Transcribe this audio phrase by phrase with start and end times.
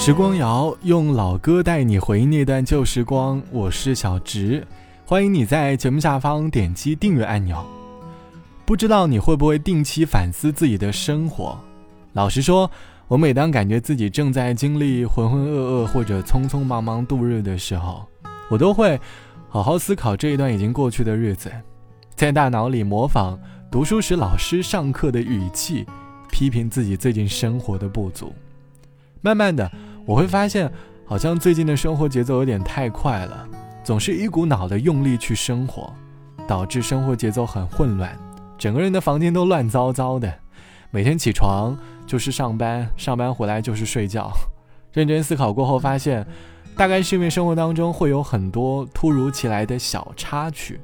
[0.00, 4.66] 时光谣用老歌带你回忆那段旧时光，我是小直，
[5.04, 7.62] 欢迎你在节目下方点击订阅按钮。
[8.64, 11.54] 不知道你会不会定期反思自己的生活？
[12.14, 12.68] 老实说，
[13.08, 18.02] 我每当感觉自己正在经历浑浑噩噩或者匆匆忙忙度日的时候，
[18.48, 18.98] 我都会
[19.50, 21.52] 好好思考这一段已经过去的日子，
[22.14, 23.38] 在大脑里模仿
[23.70, 25.84] 读书时老师上课的语气，
[26.30, 28.32] 批评自己最近生活的不足。
[29.20, 29.70] 慢慢的。
[30.10, 30.68] 我会发现，
[31.06, 33.46] 好像最近的生活节奏有点太快了，
[33.84, 35.94] 总是一股脑的用力去生活，
[36.48, 38.18] 导致生活节奏很混乱，
[38.58, 40.28] 整个人的房间都乱糟糟的。
[40.90, 41.78] 每天起床
[42.08, 44.32] 就是上班，上班回来就是睡觉。
[44.92, 46.26] 认真思考过后发现，
[46.76, 50.80] 大概是因为生活当中会有很多突如其来的小插曲，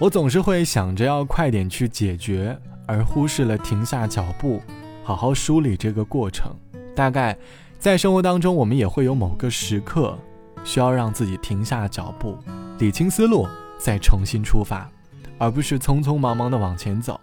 [0.00, 4.60] 我总是会想着要快点去解决，而忽视了停下脚步，
[5.04, 6.50] 好好梳理这个过程。
[6.96, 7.38] 大概。
[7.78, 10.18] 在生活当中，我们也会有某个时刻，
[10.64, 12.36] 需要让自己停下脚步，
[12.78, 13.46] 理清思路，
[13.78, 14.90] 再重新出发，
[15.38, 17.20] 而不是匆匆忙忙的往前走。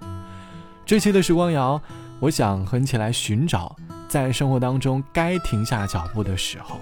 [0.85, 1.81] 这期的时光谣，
[2.19, 3.75] 我想和你一起来寻找，
[4.07, 6.77] 在生活当中该停下脚步的时候。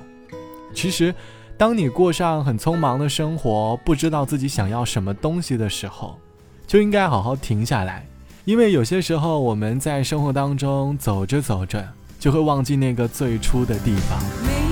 [0.74, 1.14] 其实，
[1.58, 6.20] 当你过上很匆忙的生活，不知道自己想要什么东西的时候，
[6.68, 8.06] 就应该好好停下来，
[8.46, 11.88] 因为有些时候我们在生活当中走着走着。
[12.22, 14.71] 就会忘记那个最初的地方。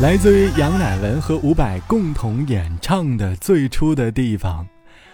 [0.00, 4.64] 来自于杨乃文和伍佰共同演唱的《最初的地方》，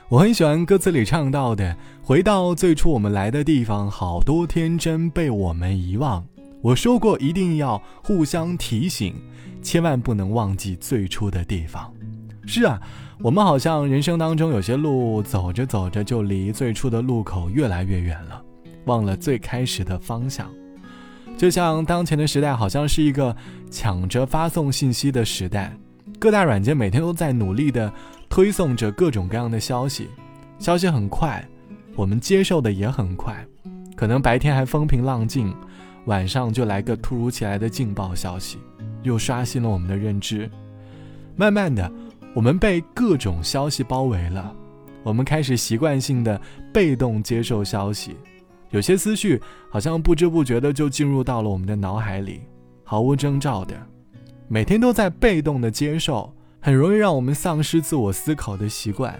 [0.08, 6.24] 我很喜欢歌词里唱到的：“回到最初我们来的地方，好多天真被我们遗忘。”
[6.62, 9.12] 我说过一定要互相提醒，
[9.60, 11.92] 千万不能忘记最初的地方。
[12.46, 12.80] 是啊，
[13.18, 18.40] 我们好像人生当中有些路走着走着就离最初的路口越来越远了，
[18.84, 20.48] 忘了最开始的方向。
[21.36, 23.34] 就像当前的时代，好像是一个
[23.70, 25.76] 抢着发送信息的时代，
[26.18, 27.92] 各大软件每天都在努力的
[28.28, 30.08] 推送着各种各样的消息，
[30.58, 31.46] 消息很快，
[31.94, 33.36] 我们接受的也很快，
[33.94, 35.54] 可能白天还风平浪静，
[36.06, 38.58] 晚上就来个突如其来的劲爆消息，
[39.02, 40.50] 又刷新了我们的认知。
[41.36, 41.92] 慢慢的，
[42.34, 44.54] 我们被各种消息包围了，
[45.02, 46.40] 我们开始习惯性的
[46.72, 48.16] 被动接受消息。
[48.70, 49.40] 有些思绪
[49.70, 52.42] 好像不知不觉的就进入到了我们的脑海里，
[52.84, 53.74] 毫无征兆的，
[54.48, 59.18] 每天都在被动的接受，很容易让我们丧失自我思考的习惯。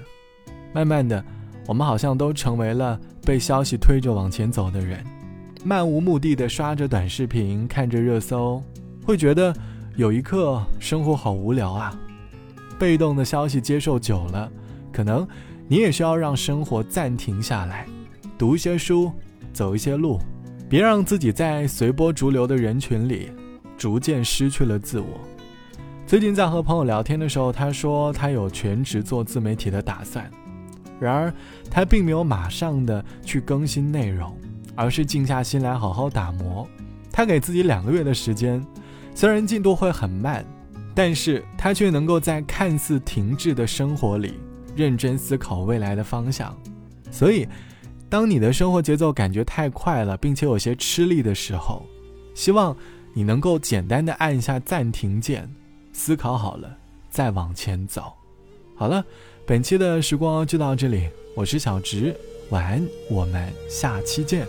[0.73, 1.25] 慢慢的，
[1.67, 5.03] 我们好像都成为了被消息推着往前走的人，
[5.65, 8.63] 漫无目的的刷着短视频，看着热搜，
[9.05, 9.55] 会觉得
[9.95, 11.99] 有一刻生活好无聊啊。
[12.79, 14.51] 被动的消息接受久了，
[14.93, 15.27] 可能
[15.67, 17.87] 你也需要让生活暂停下来，
[18.37, 19.11] 读一些书。
[19.57, 20.21] 走一些路，
[20.69, 23.33] 别让自己在随波逐流的人群里
[23.79, 25.19] 逐渐失去了自我。
[26.07, 30.31] 最近在和朋友聊天的时候，他说他有全职做自媒体的打算，
[31.01, 31.33] 然而
[31.71, 34.37] 他并没有马上的去更新内容，
[34.75, 36.69] 而是静下心来好好打磨。
[37.11, 38.63] 他给自己两个月的时间，
[39.15, 40.45] 虽然进度会很慢，
[40.95, 44.35] 但是他却能够在看似停滞的生活里
[44.77, 46.55] 认真思考未来的方向，
[47.11, 47.49] 所以。
[48.09, 51.85] 当你的生活节奏感觉太快了，并且有些吃力的时候，
[52.35, 52.77] 希望
[53.13, 55.49] 你能够简单的按一下暂停键，
[55.93, 56.77] 思考好了
[57.11, 58.13] 再往前走。
[58.77, 59.05] 好了，
[59.45, 62.15] 本期的时光就到这里，我是小植，
[62.51, 64.47] 晚安，我们下期见。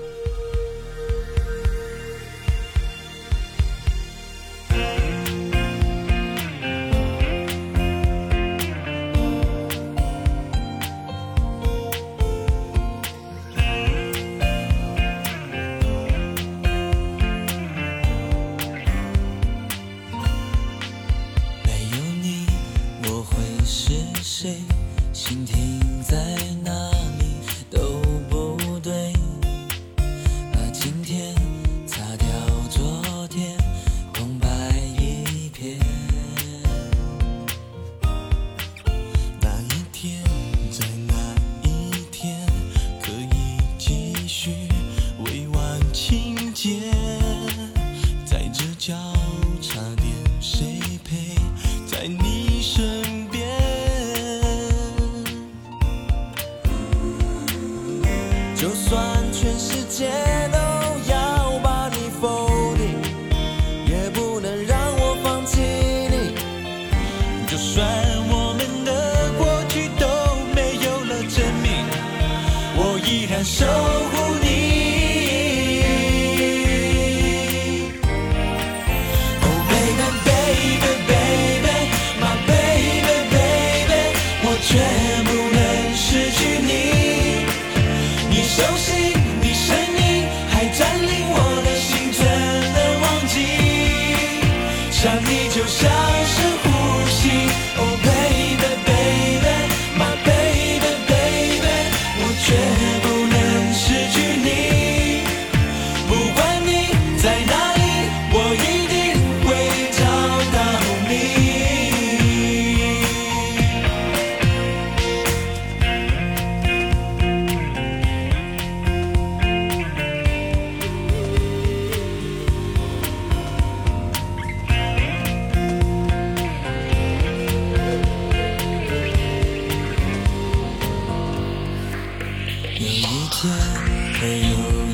[95.07, 96.16] 想你就想。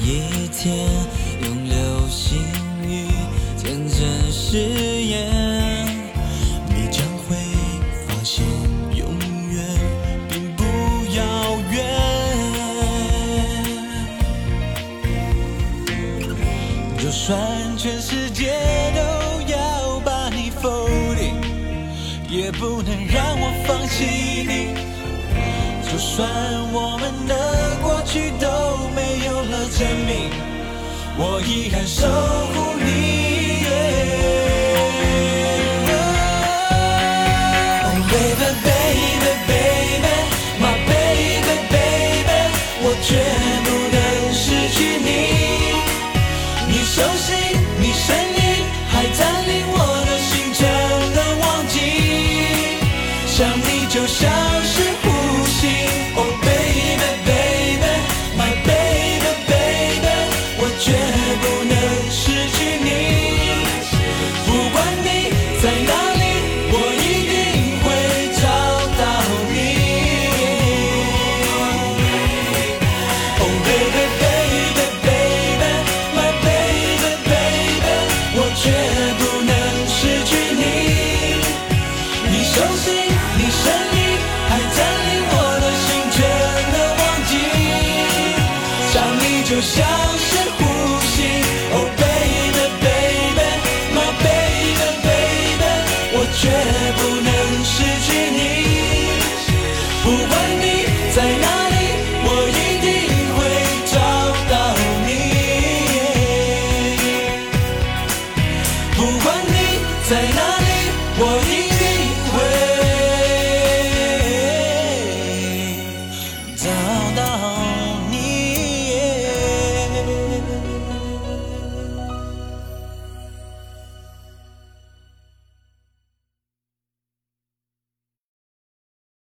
[0.05, 0.89] 一天
[1.43, 2.37] 用流星
[2.81, 3.07] 雨
[3.55, 5.87] 见证誓言
[6.67, 7.37] 你将会
[8.05, 8.45] 发现
[8.93, 9.07] 永
[9.49, 9.65] 远
[10.27, 10.63] 并不
[11.15, 11.73] 遥远。
[16.97, 17.39] 就算
[17.77, 18.51] 全世界
[18.93, 19.01] 都
[19.53, 21.33] 要把你否定
[22.29, 24.93] 也不能让我放弃你。
[25.89, 26.27] 就算
[26.73, 29.12] 我们的过去都没
[29.75, 30.29] 证明
[31.17, 33.65] 我依然守护你
[37.81, 40.13] oh baby baby baby
[40.61, 42.37] my baby baby
[42.83, 42.85] 我
[89.53, 90.12] 就像